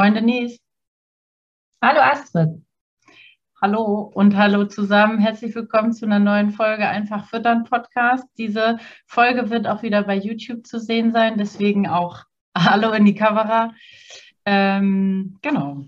[0.00, 0.60] Moin Denise.
[1.82, 2.62] Hallo Astrid.
[3.60, 5.18] Hallo und hallo zusammen.
[5.18, 8.24] Herzlich willkommen zu einer neuen Folge Einfach Füttern Podcast.
[8.38, 12.22] Diese Folge wird auch wieder bei YouTube zu sehen sein, deswegen auch
[12.56, 13.74] Hallo in die Kamera.
[14.44, 15.86] Ähm, genau.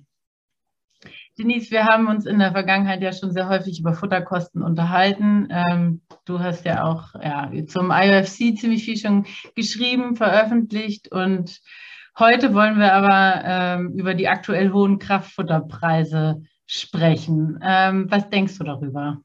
[1.38, 5.46] Denise, wir haben uns in der Vergangenheit ja schon sehr häufig über Futterkosten unterhalten.
[5.52, 9.24] Ähm, du hast ja auch ja, zum IOFC ziemlich viel schon
[9.54, 11.60] geschrieben, veröffentlicht und
[12.18, 17.58] Heute wollen wir aber ähm, über die aktuell hohen Kraftfutterpreise sprechen.
[17.62, 19.20] Ähm, was denkst du darüber?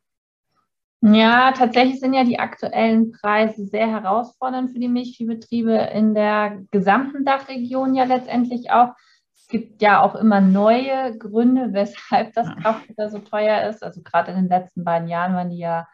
[1.01, 7.25] Ja, tatsächlich sind ja die aktuellen Preise sehr herausfordernd für die Milchviehbetriebe in der gesamten
[7.25, 8.89] Dachregion ja letztendlich auch.
[9.35, 13.83] Es gibt ja auch immer neue Gründe, weshalb das Kraftfutter so teuer ist.
[13.83, 15.87] Also gerade in den letzten beiden Jahren waren die ja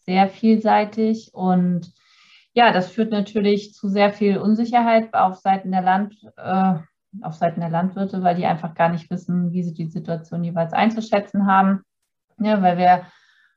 [0.00, 1.92] sehr vielseitig und
[2.54, 6.74] ja, das führt natürlich zu sehr viel Unsicherheit auf Seiten der Land, äh,
[7.22, 10.72] auf Seiten der Landwirte, weil die einfach gar nicht wissen, wie sie die Situation jeweils
[10.72, 11.82] einzuschätzen haben.
[12.38, 13.06] Ja, weil wir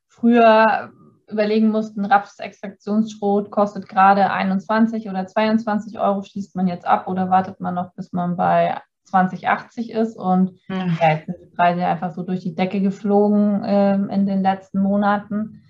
[0.08, 0.92] früher
[1.32, 7.60] überlegen mussten, Rapsextraktionsschrot kostet gerade 21 oder 22 Euro, schließt man jetzt ab oder wartet
[7.60, 10.98] man noch, bis man bei 2080 ist und hm.
[11.02, 14.80] ja, jetzt sind die Preise einfach so durch die Decke geflogen äh, in den letzten
[14.82, 15.64] Monaten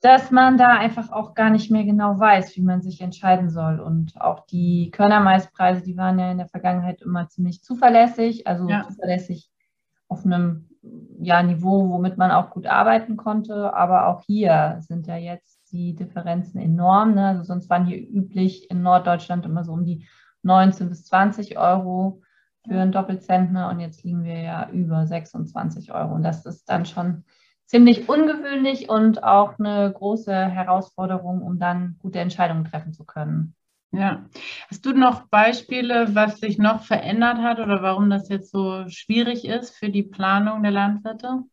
[0.00, 3.80] dass man da einfach auch gar nicht mehr genau weiß, wie man sich entscheiden soll.
[3.80, 8.82] Und auch die Körnermaispreise, die waren ja in der Vergangenheit immer ziemlich zuverlässig, also ja.
[8.88, 9.50] zuverlässig
[10.08, 10.68] auf einem
[11.20, 13.74] ja, Niveau, womit man auch gut arbeiten konnte.
[13.74, 17.14] Aber auch hier sind ja jetzt die Differenzen enorm.
[17.14, 17.26] Ne?
[17.26, 20.06] Also sonst waren hier üblich in Norddeutschland immer so um die
[20.42, 22.22] 19 bis 20 Euro
[22.66, 26.14] für einen Doppelzentner und jetzt liegen wir ja über 26 Euro.
[26.14, 27.24] Und das ist dann schon
[27.70, 33.54] ziemlich ungewöhnlich und auch eine große Herausforderung, um dann gute Entscheidungen treffen zu können.
[33.92, 34.24] Ja.
[34.68, 39.44] Hast du noch Beispiele, was sich noch verändert hat oder warum das jetzt so schwierig
[39.44, 41.44] ist für die Planung der Landwirte?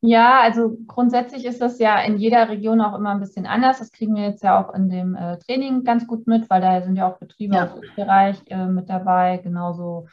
[0.00, 3.80] Ja, also grundsätzlich ist das ja in jeder Region auch immer ein bisschen anders.
[3.80, 6.80] Das kriegen wir jetzt ja auch in dem äh, Training ganz gut mit, weil da
[6.82, 7.64] sind ja auch Betriebe ja.
[7.64, 10.06] aus Österreich äh, mit dabei, genauso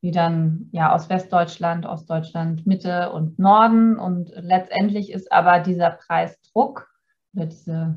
[0.00, 3.98] wie dann ja aus Westdeutschland, Ostdeutschland, Mitte und Norden.
[3.98, 6.88] Und letztendlich ist aber dieser Preisdruck
[7.34, 7.96] oder diese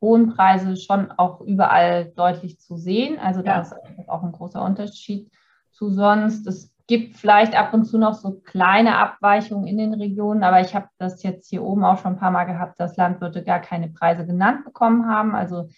[0.00, 3.18] hohen Preise schon auch überall deutlich zu sehen.
[3.18, 3.60] Also da ja.
[3.60, 3.74] ist
[4.08, 5.30] auch ein großer Unterschied
[5.70, 6.46] zu sonst.
[6.46, 10.74] Es gibt vielleicht ab und zu noch so kleine Abweichungen in den Regionen, aber ich
[10.74, 13.88] habe das jetzt hier oben auch schon ein paar Mal gehabt, dass Landwirte gar keine
[13.88, 15.34] Preise genannt bekommen haben.
[15.34, 15.68] Also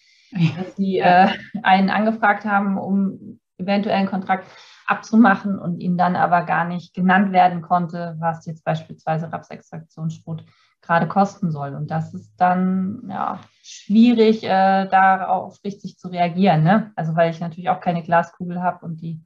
[0.56, 1.28] dass sie äh,
[1.62, 4.46] einen angefragt haben, um eventuell einen Kontrakt
[4.86, 10.44] abzumachen und ihnen dann aber gar nicht genannt werden konnte, was jetzt beispielsweise Rapsextraktionsschrot
[10.82, 11.74] gerade kosten soll.
[11.74, 16.62] Und das ist dann ja, schwierig, äh, darauf richtig zu reagieren.
[16.62, 16.92] Ne?
[16.96, 19.20] Also weil ich natürlich auch keine Glaskugel habe und die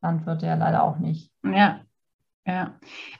[0.00, 1.32] Landwirte ja leider auch nicht.
[1.44, 1.80] Ja,
[2.46, 2.78] ja,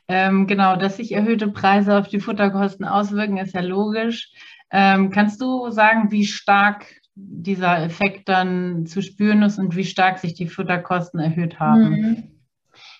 [0.08, 4.32] ähm, genau, dass sich erhöhte Preise auf die Futterkosten auswirken, ist ja logisch.
[4.70, 6.86] Ähm, kannst du sagen, wie stark
[7.28, 11.90] dieser Effekt dann zu spüren ist und wie stark sich die Futterkosten erhöht haben.
[11.90, 12.22] Mhm.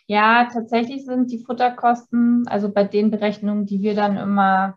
[0.06, 4.76] Ja, tatsächlich sind die Futterkosten, also bei den Berechnungen, die wir dann immer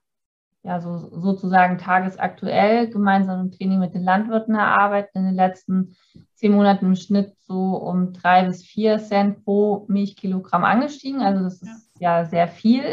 [0.63, 5.95] ja, so, sozusagen tagesaktuell gemeinsam im Training mit den Landwirten erarbeiten, in den letzten
[6.35, 11.21] zehn Monaten im Schnitt so um drei bis vier Cent pro Milchkilogramm angestiegen.
[11.21, 12.83] Also das ist ja, ja sehr viel.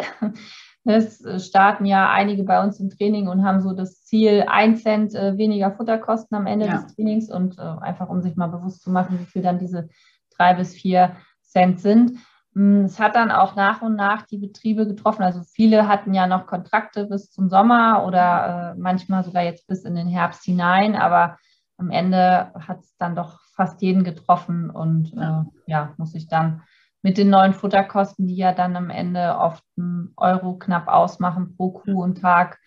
[0.96, 5.14] Es starten ja einige bei uns im Training und haben so das Ziel, ein Cent
[5.14, 6.72] äh, weniger Futterkosten am Ende ja.
[6.72, 9.88] des Trainings und äh, einfach um sich mal bewusst zu machen, wie viel dann diese
[10.36, 12.18] drei bis vier Cent sind.
[12.54, 15.22] Mm, es hat dann auch nach und nach die Betriebe getroffen.
[15.22, 19.84] Also viele hatten ja noch Kontrakte bis zum Sommer oder äh, manchmal sogar jetzt bis
[19.84, 21.38] in den Herbst hinein, aber
[21.76, 26.62] am Ende hat es dann doch fast jeden getroffen und ja, ja muss sich dann
[27.02, 31.70] mit den neuen Futterkosten, die ja dann am Ende oft einen Euro knapp ausmachen pro
[31.70, 32.58] Kuh und Tag,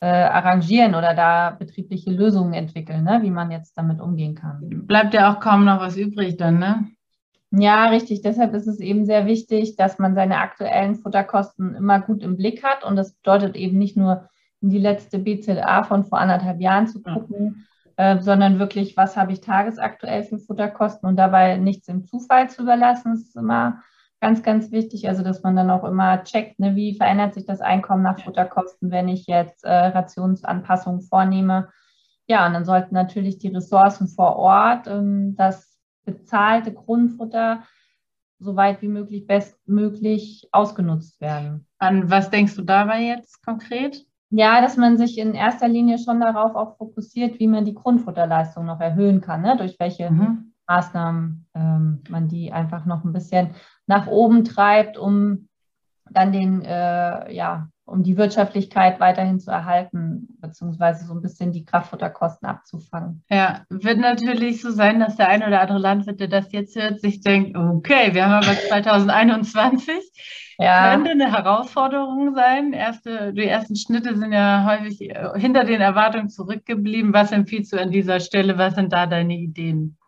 [0.00, 3.20] äh, arrangieren oder da betriebliche Lösungen entwickeln, ne?
[3.22, 4.86] wie man jetzt damit umgehen kann.
[4.86, 6.88] Bleibt ja auch kaum noch was übrig dann, ne?
[7.52, 8.22] Ja, richtig.
[8.22, 12.64] Deshalb ist es eben sehr wichtig, dass man seine aktuellen Futterkosten immer gut im Blick
[12.64, 12.82] hat.
[12.82, 14.28] Und das bedeutet eben nicht nur
[14.62, 17.66] in die letzte BZA von vor anderthalb Jahren zu gucken.
[17.96, 22.62] Äh, sondern wirklich, was habe ich tagesaktuell für Futterkosten und dabei nichts im Zufall zu
[22.62, 23.14] überlassen.
[23.14, 23.82] Ist immer
[24.20, 25.08] ganz, ganz wichtig.
[25.08, 28.90] Also, dass man dann auch immer checkt, ne, wie verändert sich das Einkommen nach Futterkosten,
[28.90, 31.68] wenn ich jetzt äh, Rationsanpassungen vornehme.
[32.26, 37.62] Ja, und dann sollten natürlich die Ressourcen vor Ort ähm, das bezahlte Grundfutter
[38.38, 41.66] so weit wie möglich bestmöglich ausgenutzt werden.
[41.78, 44.04] An was denkst du dabei jetzt konkret?
[44.34, 48.64] Ja, dass man sich in erster Linie schon darauf auch fokussiert, wie man die Grundfutterleistung
[48.64, 49.58] noch erhöhen kann, ne?
[49.58, 50.54] durch welche mhm.
[50.66, 53.50] Maßnahmen ähm, man die einfach noch ein bisschen
[53.86, 55.48] nach oben treibt, um
[56.10, 61.64] dann den äh, ja, um die Wirtschaftlichkeit weiterhin zu erhalten, beziehungsweise so ein bisschen die
[61.64, 63.24] Kraftfutterkosten abzufangen.
[63.30, 67.00] Ja, wird natürlich so sein, dass der ein oder andere Landwirt, der das jetzt hört,
[67.00, 69.96] sich denkt, okay, wir haben aber 2021.
[70.58, 70.92] Ja.
[70.92, 72.72] Könnte eine Herausforderung sein.
[72.72, 77.12] Erste, die ersten Schnitte sind ja häufig äh, hinter den Erwartungen zurückgeblieben.
[77.12, 78.58] Was empfiehlst du an dieser Stelle?
[78.58, 79.98] Was sind da deine Ideen?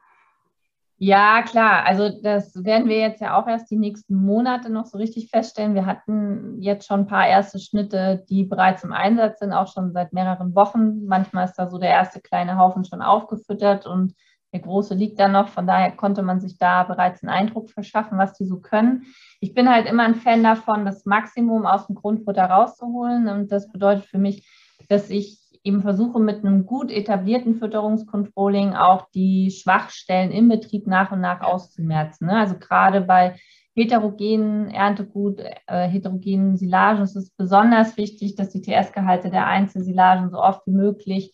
[0.99, 1.85] Ja, klar.
[1.87, 5.75] Also das werden wir jetzt ja auch erst die nächsten Monate noch so richtig feststellen.
[5.75, 9.93] Wir hatten jetzt schon ein paar erste Schnitte, die bereits im Einsatz sind, auch schon
[9.93, 11.05] seit mehreren Wochen.
[11.07, 14.15] Manchmal ist da so der erste kleine Haufen schon aufgefüttert und
[14.53, 15.49] der große liegt da noch.
[15.49, 19.03] Von daher konnte man sich da bereits einen Eindruck verschaffen, was die so können.
[19.41, 23.27] Ich bin halt immer ein Fan davon, das Maximum aus dem Grundfutter rauszuholen.
[23.29, 24.49] Und das bedeutet für mich,
[24.89, 31.11] dass ich eben versuche mit einem gut etablierten Fütterungscontrolling auch die Schwachstellen im Betrieb nach
[31.11, 32.27] und nach auszumerzen.
[32.27, 32.39] Ne?
[32.39, 33.37] Also gerade bei
[33.75, 40.39] heterogenen Erntegut, äh, heterogenen Silagen ist es besonders wichtig, dass die TS-Gehalte der Einzelsilagen so
[40.39, 41.33] oft wie möglich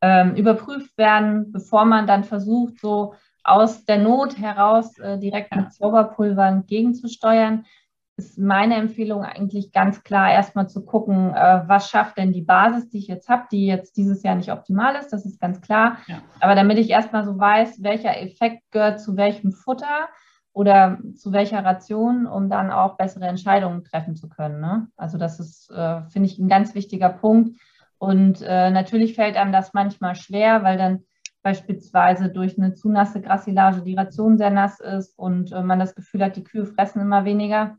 [0.00, 3.14] ähm, überprüft werden, bevor man dann versucht, so
[3.44, 7.66] aus der Not heraus äh, direkt mit Zauberpulvern gegenzusteuern
[8.16, 12.88] ist meine Empfehlung eigentlich ganz klar, erstmal zu gucken, äh, was schafft denn die Basis,
[12.88, 15.98] die ich jetzt habe, die jetzt dieses Jahr nicht optimal ist, das ist ganz klar.
[16.06, 16.22] Ja.
[16.40, 20.08] Aber damit ich erstmal so weiß, welcher Effekt gehört zu welchem Futter
[20.54, 24.60] oder zu welcher Ration, um dann auch bessere Entscheidungen treffen zu können.
[24.60, 24.88] Ne?
[24.96, 27.58] Also das ist, äh, finde ich, ein ganz wichtiger Punkt.
[27.98, 31.02] Und äh, natürlich fällt einem das manchmal schwer, weil dann
[31.42, 36.24] beispielsweise durch eine zu nasse Grassilage die Ration sehr nass ist und man das Gefühl
[36.24, 37.76] hat, die Kühe fressen immer weniger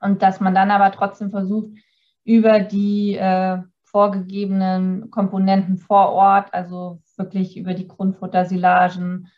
[0.00, 1.70] und dass man dann aber trotzdem versucht,
[2.24, 9.28] über die äh, vorgegebenen Komponenten vor Ort, also wirklich über die Grundfuttersilagen,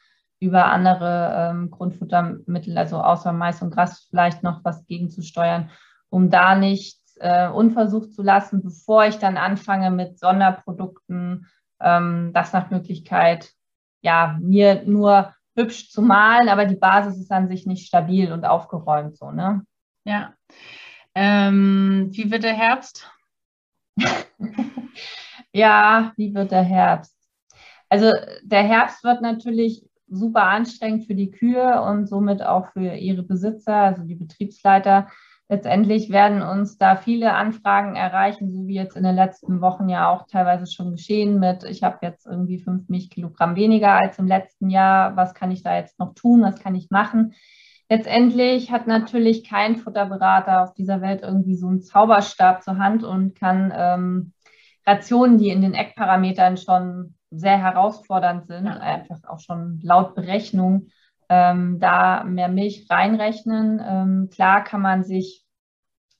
[0.41, 5.71] über andere ähm, Grundfuttermittel, also außer Mais und Gras vielleicht noch was gegenzusteuern,
[6.09, 11.47] um da nichts äh, unversucht zu lassen, bevor ich dann anfange mit Sonderprodukten,
[11.81, 13.51] ähm, das nach Möglichkeit,
[14.03, 18.45] ja, mir nur hübsch zu malen, aber die Basis ist an sich nicht stabil und
[18.45, 19.63] aufgeräumt so, ne?
[20.05, 20.35] Ja.
[21.15, 23.11] Ähm, wie wird der Herbst?
[25.53, 27.17] ja, wie wird der Herbst?
[27.89, 28.13] Also
[28.43, 33.75] der Herbst wird natürlich super anstrengend für die Kühe und somit auch für ihre Besitzer,
[33.75, 35.09] also die Betriebsleiter.
[35.49, 40.09] Letztendlich werden uns da viele Anfragen erreichen, so wie jetzt in den letzten Wochen ja
[40.09, 44.71] auch teilweise schon geschehen mit, ich habe jetzt irgendwie fünf Milchkilogramm weniger als im letzten
[44.71, 47.35] Jahr, was kann ich da jetzt noch tun, was kann ich machen?
[47.91, 53.35] Letztendlich hat natürlich kein Futterberater auf dieser Welt irgendwie so einen Zauberstab zur Hand und
[53.35, 54.33] kann ähm,
[54.87, 60.87] Rationen, die in den Eckparametern schon sehr herausfordernd sind, einfach auch schon laut Berechnung,
[61.29, 63.83] ähm, da mehr Milch reinrechnen.
[63.85, 65.45] Ähm, klar kann man sich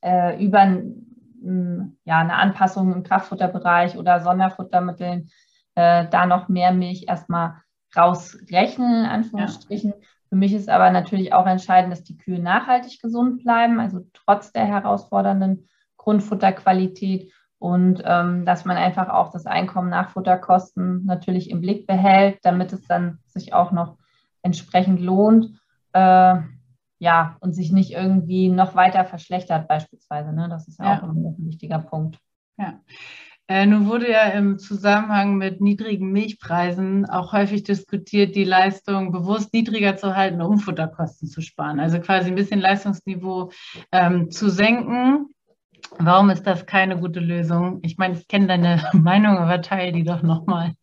[0.01, 5.31] äh, über ein, ja, eine Anpassung im Kraftfutterbereich oder Sonderfuttermitteln
[5.77, 7.63] äh, da noch mehr Milch erstmal
[7.97, 9.91] rausrechnen, in Anführungsstrichen.
[9.91, 10.07] Ja.
[10.31, 14.53] Für mich ist aber natürlich auch entscheidend, dass die Kühe nachhaltig gesund bleiben, also trotz
[14.53, 21.61] der herausfordernden Grundfutterqualität und ähm, dass man einfach auch das Einkommen nach Futterkosten natürlich im
[21.61, 23.99] Blick behält, damit es dann sich auch noch
[24.43, 25.61] entsprechend lohnt.
[25.93, 26.37] Äh,
[27.01, 30.33] ja, und sich nicht irgendwie noch weiter verschlechtert, beispielsweise.
[30.33, 30.49] Ne?
[30.49, 31.03] Das ist ja, ja.
[31.03, 32.19] auch ein wichtiger Punkt.
[32.59, 32.79] Ja.
[33.51, 39.53] Äh, nun wurde ja im Zusammenhang mit niedrigen Milchpreisen auch häufig diskutiert, die Leistung bewusst
[39.53, 41.81] niedriger zu halten, um Futterkosten zu sparen.
[41.81, 43.51] Also quasi ein bisschen Leistungsniveau
[43.91, 45.35] ähm, zu senken.
[45.99, 47.81] Warum ist das keine gute Lösung?
[47.83, 50.75] Ich meine, ich kenne deine Meinung, aber teile die doch nochmal.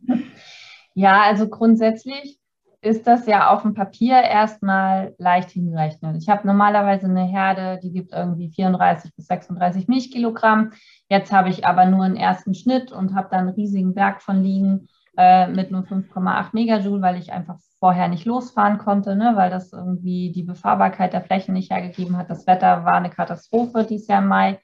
[0.93, 2.37] Ja, also grundsätzlich
[2.81, 6.15] ist das ja auf dem Papier erstmal leicht hingerechnet.
[6.21, 10.73] Ich habe normalerweise eine Herde, die gibt irgendwie 34 bis 36 Milchkilogramm.
[11.09, 14.43] Jetzt habe ich aber nur einen ersten Schnitt und habe dann einen riesigen Berg von
[14.43, 19.49] liegen äh, mit nur 5,8 Megajoule, weil ich einfach vorher nicht losfahren konnte, ne, weil
[19.49, 22.29] das irgendwie die Befahrbarkeit der Flächen nicht hergegeben hat.
[22.29, 24.59] Das Wetter war eine Katastrophe dieses Jahr im Mai.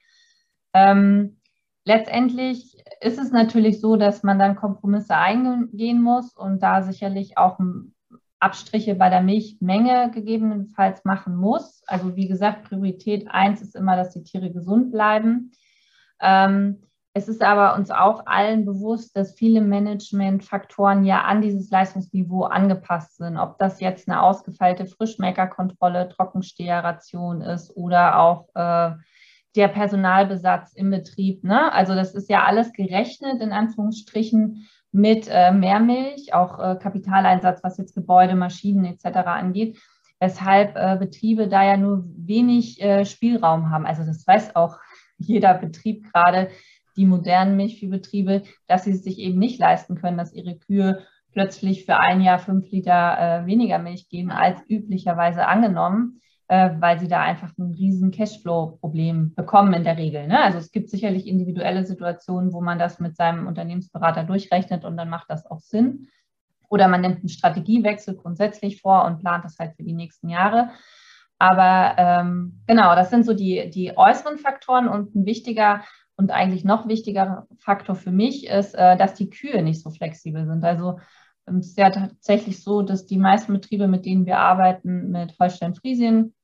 [0.72, 1.40] Ähm,
[1.84, 7.58] letztendlich ist es natürlich so, dass man dann Kompromisse eingehen muss und da sicherlich auch
[8.40, 11.82] Abstriche bei der Milchmenge gegebenenfalls machen muss.
[11.86, 15.52] Also wie gesagt, Priorität eins ist immer, dass die Tiere gesund bleiben.
[16.20, 16.82] Ähm,
[17.16, 23.18] es ist aber uns auch allen bewusst, dass viele Managementfaktoren ja an dieses Leistungsniveau angepasst
[23.18, 23.38] sind.
[23.38, 28.96] Ob das jetzt eine ausgefeilte Frischmeckerkontrolle, Trockensteherration ist oder auch äh,
[29.54, 31.44] der Personalbesatz im Betrieb.
[31.44, 31.72] Ne?
[31.72, 37.78] Also das ist ja alles gerechnet in Anführungsstrichen mit äh, Mehrmilch, auch äh, Kapitaleinsatz, was
[37.78, 39.26] jetzt Gebäude, Maschinen etc.
[39.26, 39.76] angeht,
[40.20, 43.86] weshalb äh, Betriebe da ja nur wenig äh, Spielraum haben.
[43.86, 44.78] Also das weiß auch
[45.18, 46.48] jeder Betrieb gerade,
[46.96, 51.86] die modernen Milchviehbetriebe, dass sie es sich eben nicht leisten können, dass ihre Kühe plötzlich
[51.86, 57.08] für ein Jahr fünf Liter äh, weniger Milch geben als üblicherweise angenommen äh, weil sie
[57.08, 60.26] da einfach ein riesen Cashflow-Problem bekommen in der Regel.
[60.26, 60.42] Ne?
[60.42, 65.08] Also es gibt sicherlich individuelle Situationen, wo man das mit seinem Unternehmensberater durchrechnet und dann
[65.08, 66.08] macht das auch Sinn.
[66.68, 70.70] Oder man nimmt einen Strategiewechsel grundsätzlich vor und plant das halt für die nächsten Jahre.
[71.38, 75.82] Aber ähm, genau, das sind so die, die äußeren Faktoren und ein wichtiger
[76.16, 80.46] und eigentlich noch wichtiger Faktor für mich ist, äh, dass die Kühe nicht so flexibel
[80.46, 80.64] sind.
[80.64, 81.00] Also
[81.46, 86.34] es ist ja tatsächlich so, dass die meisten Betriebe, mit denen wir arbeiten, mit Holstein-Friesien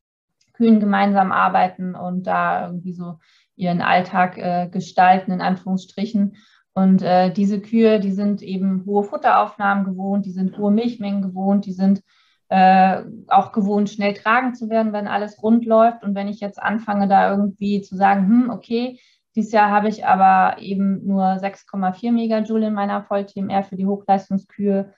[0.60, 3.18] Kühen gemeinsam arbeiten und da irgendwie so
[3.56, 6.36] ihren Alltag äh, gestalten, in Anführungsstrichen.
[6.74, 11.64] Und äh, diese Kühe, die sind eben hohe Futteraufnahmen gewohnt, die sind hohe Milchmengen gewohnt,
[11.64, 12.02] die sind
[12.48, 16.04] äh, auch gewohnt, schnell tragen zu werden, wenn alles rund läuft.
[16.04, 19.00] Und wenn ich jetzt anfange, da irgendwie zu sagen, hm, okay,
[19.36, 24.92] dieses Jahr habe ich aber eben nur 6,4 Megajoule in meiner Voll-TMR für die Hochleistungskühe,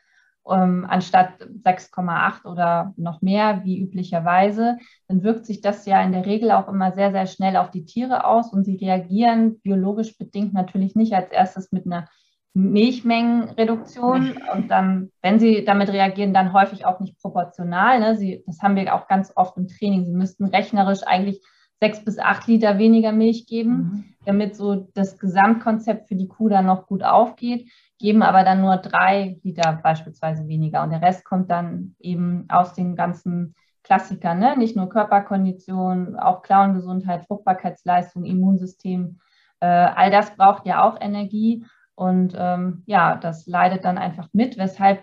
[0.51, 4.79] ähm, anstatt 6,8 oder noch mehr wie üblicherweise.
[5.09, 7.85] Dann wirkt sich das ja in der Regel auch immer sehr, sehr schnell auf die
[7.85, 12.09] Tiere aus und sie reagieren biologisch bedingt natürlich nicht als erstes mit einer
[12.55, 17.99] Milchmengenreduktion und dann, wenn sie damit reagieren, dann häufig auch nicht proportional.
[17.99, 18.17] Ne?
[18.17, 20.05] Sie, das haben wir auch ganz oft im Training.
[20.05, 21.41] Sie müssten rechnerisch eigentlich
[21.83, 24.05] sechs bis acht Liter weniger Milch geben, mhm.
[24.25, 28.77] damit so das Gesamtkonzept für die Kuh dann noch gut aufgeht, geben aber dann nur
[28.77, 30.85] drei Liter beispielsweise weniger.
[30.85, 34.57] Und der Rest kommt dann eben aus den ganzen Klassikern, ne?
[34.57, 39.19] nicht nur Körperkondition, auch Klauengesundheit, Fruchtbarkeitsleistung, Immunsystem.
[39.59, 41.67] Äh, all das braucht ja auch Energie.
[41.97, 45.03] Und ähm, ja, das leidet dann einfach mit, weshalb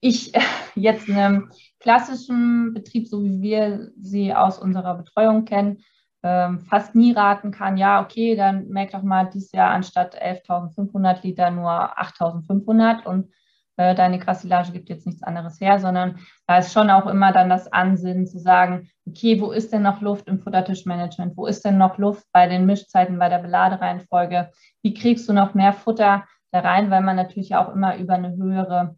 [0.00, 0.32] ich
[0.74, 1.50] jetzt einem
[1.80, 5.78] klassischen Betrieb, so wie wir sie aus unserer Betreuung kennen,
[6.22, 11.22] ähm, fast nie raten kann, ja, okay, dann merk doch mal dieses Jahr anstatt 11.500
[11.22, 13.32] Liter nur 8.500 und
[13.76, 17.48] äh, deine Krassilage gibt jetzt nichts anderes her, sondern da ist schon auch immer dann
[17.48, 21.36] das Ansinnen zu sagen, okay, wo ist denn noch Luft im Futtertischmanagement?
[21.36, 24.50] Wo ist denn noch Luft bei den Mischzeiten, bei der Beladereihenfolge?
[24.82, 28.34] Wie kriegst du noch mehr Futter da rein, weil man natürlich auch immer über eine
[28.34, 28.96] höhere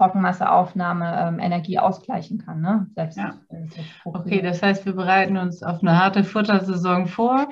[0.00, 2.62] Trockenmasseaufnahme ähm, Energie ausgleichen kann.
[2.62, 2.86] Ne?
[2.94, 3.34] Selbst, ja.
[4.04, 7.48] okay, das heißt, wir bereiten uns auf eine harte Futtersaison vor.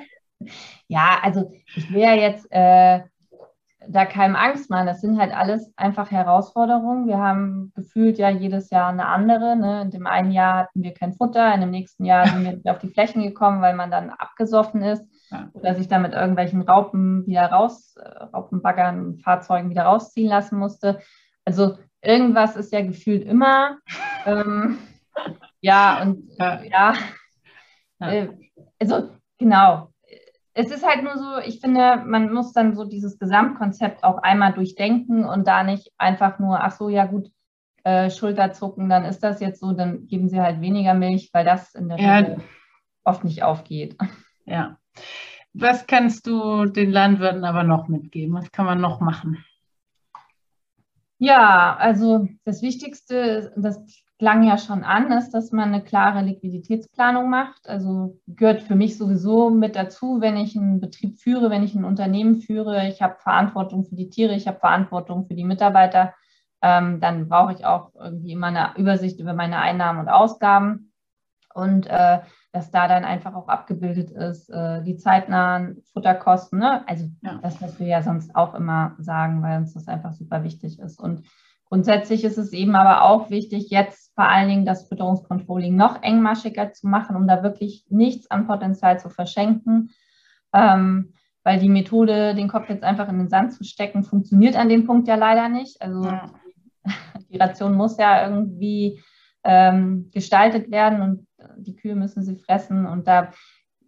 [0.87, 3.01] Ja, also ich will ja jetzt äh,
[3.87, 4.87] da keinem Angst machen.
[4.87, 7.07] Das sind halt alles einfach Herausforderungen.
[7.07, 9.55] Wir haben gefühlt ja jedes Jahr eine andere.
[9.55, 9.83] Ne?
[9.83, 12.69] In dem einen Jahr hatten wir kein Futter, in dem nächsten Jahr sind wir nicht
[12.69, 15.49] auf die Flächen gekommen, weil man dann abgesoffen ist ja.
[15.53, 20.99] oder sich dann mit irgendwelchen Raupen wieder raus, äh, Raupenbaggern, Fahrzeugen wieder rausziehen lassen musste.
[21.45, 23.77] Also irgendwas ist ja gefühlt immer.
[24.25, 24.79] ähm,
[25.61, 26.93] ja, und ja, ja.
[27.99, 28.29] Äh,
[28.79, 29.93] also genau.
[30.53, 34.53] Es ist halt nur so, ich finde, man muss dann so dieses Gesamtkonzept auch einmal
[34.53, 37.29] durchdenken und da nicht einfach nur, ach so, ja gut,
[37.83, 41.73] äh, Schulterzucken, dann ist das jetzt so, dann geben sie halt weniger Milch, weil das
[41.75, 42.17] in der ja.
[42.17, 42.37] Regel
[43.03, 43.95] oft nicht aufgeht.
[44.45, 44.77] Ja.
[45.53, 48.35] Was kannst du den Landwirten aber noch mitgeben?
[48.35, 49.43] Was kann man noch machen?
[51.21, 53.83] Ja, also das Wichtigste, das
[54.19, 57.67] klang ja schon an, ist, dass man eine klare Liquiditätsplanung macht.
[57.67, 61.83] Also gehört für mich sowieso mit dazu, wenn ich einen Betrieb führe, wenn ich ein
[61.83, 62.87] Unternehmen führe.
[62.87, 66.13] Ich habe Verantwortung für die Tiere, ich habe Verantwortung für die Mitarbeiter.
[66.61, 70.88] Ähm, dann brauche ich auch irgendwie immer eine Übersicht über meine Einnahmen und Ausgaben.
[71.53, 72.19] Und äh,
[72.51, 76.59] dass da dann einfach auch abgebildet ist, äh, die zeitnahen Futterkosten.
[76.59, 76.87] Ne?
[76.87, 77.39] Also ja.
[77.41, 80.99] das, was wir ja sonst auch immer sagen, weil uns das einfach super wichtig ist.
[80.99, 81.23] Und
[81.69, 86.73] Grundsätzlich ist es eben aber auch wichtig, jetzt vor allen Dingen das Fütterungscontrolling noch engmaschiger
[86.73, 89.91] zu machen, um da wirklich nichts an Potenzial zu verschenken.
[90.51, 91.13] Ähm,
[91.43, 94.87] weil die Methode, den Kopf jetzt einfach in den Sand zu stecken, funktioniert an dem
[94.87, 95.79] Punkt ja leider nicht.
[95.79, 96.31] Also ja.
[97.29, 98.99] die Ration muss ja irgendwie
[99.43, 101.27] ähm, gestaltet werden und
[101.57, 103.31] die Kühe müssen sie fressen und da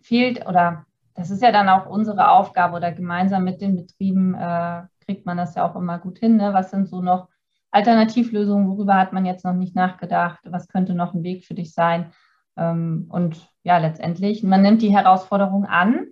[0.01, 4.83] fehlt oder das ist ja dann auch unsere Aufgabe oder gemeinsam mit den Betrieben äh,
[5.05, 6.37] kriegt man das ja auch immer gut hin.
[6.37, 6.53] Ne?
[6.53, 7.27] Was sind so noch
[7.71, 10.39] Alternativlösungen, worüber hat man jetzt noch nicht nachgedacht?
[10.43, 12.11] Was könnte noch ein Weg für dich sein?
[12.57, 16.07] Ähm, und ja, letztendlich, man nimmt die Herausforderung an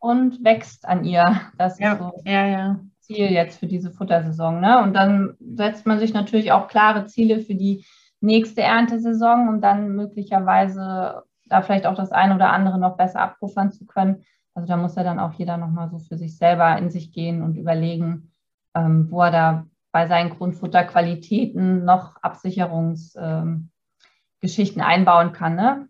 [0.00, 1.40] und wächst an ihr.
[1.58, 2.80] Das ja, ist so ja, ja.
[3.00, 4.60] Ziel jetzt für diese Futtersaison.
[4.60, 4.82] Ne?
[4.82, 7.84] Und dann setzt man sich natürlich auch klare Ziele für die
[8.24, 13.70] nächste Erntesaison, um dann möglicherweise da vielleicht auch das eine oder andere noch besser abpuffern
[13.70, 14.24] zu können.
[14.54, 17.42] Also da muss ja dann auch jeder nochmal so für sich selber in sich gehen
[17.42, 18.32] und überlegen,
[18.74, 23.70] ähm, wo er da bei seinen Grundfutterqualitäten noch Absicherungsgeschichten
[24.80, 25.54] ähm, einbauen kann.
[25.54, 25.88] Ne?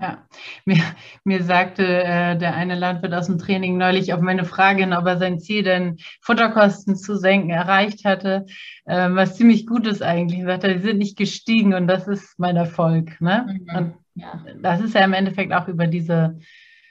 [0.00, 0.26] Ja,
[0.66, 0.82] mir,
[1.24, 5.16] mir sagte äh, der eine Landwirt aus dem Training neulich auf meine Frage ob er
[5.16, 8.44] sein Ziel, denn Futterkosten zu senken, erreicht hatte,
[8.84, 10.40] äh, was ziemlich gut ist eigentlich.
[10.40, 13.18] Er sagte, die sind nicht gestiegen und das ist mein Erfolg.
[13.20, 13.46] Ne?
[13.48, 14.44] Mhm, und ja.
[14.60, 16.38] das ist ja im Endeffekt auch über diese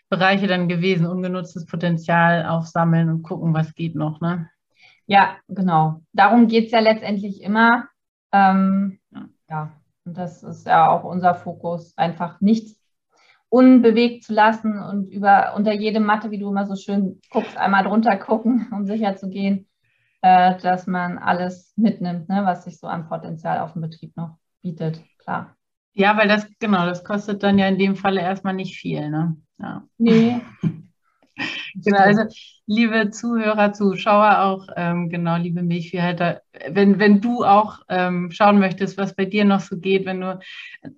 [0.10, 4.20] Bereiche dann gewesen, ungenutztes Potenzial aufsammeln und gucken, was geht noch.
[4.22, 4.50] Ne?
[5.06, 6.02] Ja, genau.
[6.14, 7.88] Darum geht es ja letztendlich immer.
[8.32, 9.26] Ähm, ja.
[9.50, 9.72] ja,
[10.06, 12.85] und das ist ja auch unser Fokus, einfach nichts
[13.50, 17.84] unbewegt zu lassen und über unter jede Matte, wie du immer so schön guckst, einmal
[17.84, 19.68] drunter gucken, um sicher zu gehen,
[20.22, 24.38] äh, dass man alles mitnimmt, ne, was sich so an Potenzial auf dem Betrieb noch
[24.62, 25.02] bietet.
[25.20, 25.56] Klar.
[25.94, 29.38] Ja, weil das, genau, das kostet dann ja in dem Falle erstmal nicht viel, ne?
[29.58, 29.84] Ja.
[29.98, 30.42] Nee.
[31.76, 32.24] genau, also
[32.68, 38.98] liebe Zuhörer, Zuschauer auch, ähm, genau, liebe Milchviehhalter, wenn, wenn du auch ähm, schauen möchtest,
[38.98, 40.40] was bei dir noch so geht, wenn du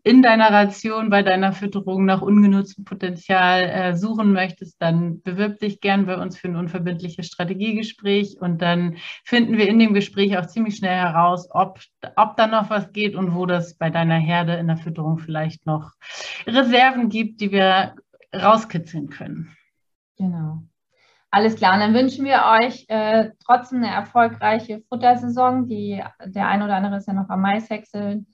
[0.03, 5.81] in deiner Ration, bei deiner Fütterung nach ungenutztem Potenzial äh, suchen möchtest, dann bewirb dich
[5.81, 10.45] gern bei uns für ein unverbindliches Strategiegespräch und dann finden wir in dem Gespräch auch
[10.45, 11.79] ziemlich schnell heraus, ob,
[12.15, 15.65] ob da noch was geht und wo das bei deiner Herde in der Fütterung vielleicht
[15.65, 15.91] noch
[16.45, 17.95] Reserven gibt, die wir
[18.33, 19.56] rauskitzeln können.
[20.17, 20.63] Genau.
[21.29, 25.67] Alles klar, und dann wünschen wir euch äh, trotzdem eine erfolgreiche Futtersaison.
[25.67, 28.27] Die, der ein oder andere ist ja noch am Maishäckseln.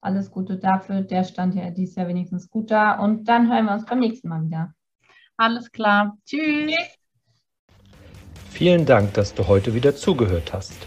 [0.00, 1.02] Alles Gute dafür.
[1.02, 2.98] Der stand ja dieses Jahr wenigstens gut da.
[2.98, 4.74] Und dann hören wir uns beim nächsten Mal wieder.
[5.36, 6.18] Alles klar.
[6.26, 6.74] Tschüss.
[8.50, 10.86] Vielen Dank, dass du heute wieder zugehört hast.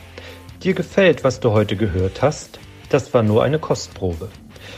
[0.64, 2.60] Dir gefällt, was du heute gehört hast?
[2.90, 4.30] Das war nur eine Kostprobe.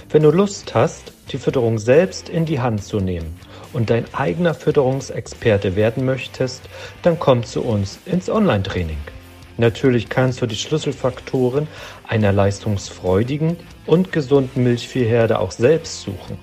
[0.09, 3.39] Wenn du Lust hast, die Fütterung selbst in die Hand zu nehmen
[3.75, 6.61] und dein eigener Fütterungsexperte werden möchtest,
[7.01, 8.97] dann komm zu uns ins Online-Training.
[9.57, 11.67] Natürlich kannst du die Schlüsselfaktoren
[12.07, 16.37] einer leistungsfreudigen und gesunden Milchviehherde auch selbst suchen.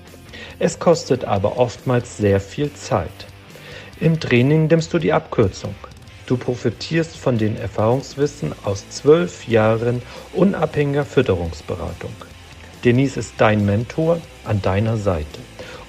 [0.59, 3.09] Es kostet aber oftmals sehr viel Zeit.
[3.99, 5.73] Im Training nimmst du die Abkürzung.
[6.27, 12.13] Du profitierst von den Erfahrungswissen aus zwölf Jahren unabhängiger Fütterungsberatung.
[12.85, 15.39] Denise ist dein Mentor an deiner Seite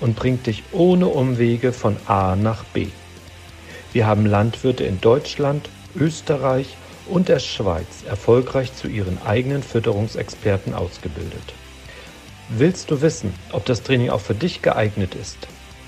[0.04, 2.88] und bringt dich ohne Umwege von A nach B.
[3.94, 6.76] Wir haben Landwirte in Deutschland, Österreich
[7.08, 11.54] und der Schweiz erfolgreich zu ihren eigenen Fütterungsexperten ausgebildet.
[12.50, 15.38] Willst du wissen, ob das Training auch für dich geeignet ist?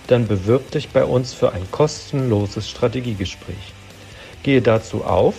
[0.06, 3.74] Dann bewirb dich bei uns für ein kostenloses Strategiegespräch.
[4.42, 5.34] Gehe dazu auf